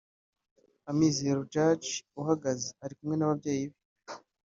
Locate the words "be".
3.71-3.79